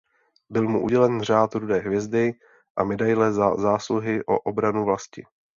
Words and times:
Byl 0.49 0.67
mu 0.67 0.83
udělen 0.83 1.21
Řád 1.21 1.55
rudé 1.55 1.79
hvězdy 1.79 2.33
a 2.77 2.83
Medaile 2.83 3.33
Za 3.33 3.55
zásluhy 3.57 4.25
o 4.25 4.39
obranu 4.39 4.85
vlasti. 4.85 5.25